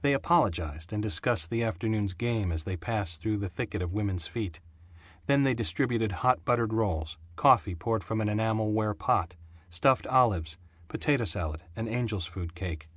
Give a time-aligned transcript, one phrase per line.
[0.00, 4.26] They apologized and discussed the afternoon's game as they passed through the thicket of women's
[4.26, 4.62] feet.
[5.26, 9.36] Then they distributed hot buttered rolls, coffee poured from an enamel ware pot,
[9.68, 10.56] stuffed olives,
[10.88, 12.88] potato salad, and angel's food cake.